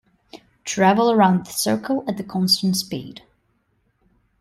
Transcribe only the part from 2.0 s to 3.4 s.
at a constant speed.